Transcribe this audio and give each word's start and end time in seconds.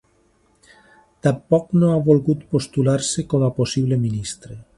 Tampoc 1.27 1.67
no 1.83 1.91
ha 1.91 1.99
volgut 2.09 2.41
postular-se 2.57 3.27
com 3.35 3.45
a 3.51 3.53
possible 3.61 4.03
ministre. 4.09 4.61